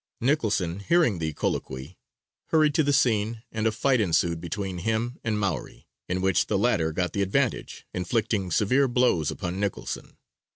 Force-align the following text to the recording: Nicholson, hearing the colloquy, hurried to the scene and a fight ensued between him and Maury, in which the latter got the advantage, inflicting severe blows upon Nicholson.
Nicholson, 0.19 0.79
hearing 0.79 1.19
the 1.19 1.31
colloquy, 1.33 1.95
hurried 2.47 2.73
to 2.73 2.81
the 2.81 2.91
scene 2.91 3.43
and 3.51 3.67
a 3.67 3.71
fight 3.71 4.01
ensued 4.01 4.41
between 4.41 4.79
him 4.79 5.19
and 5.23 5.39
Maury, 5.39 5.85
in 6.09 6.21
which 6.21 6.47
the 6.47 6.57
latter 6.57 6.91
got 6.91 7.13
the 7.13 7.21
advantage, 7.21 7.85
inflicting 7.93 8.49
severe 8.49 8.87
blows 8.87 9.29
upon 9.29 9.59
Nicholson. 9.59 10.17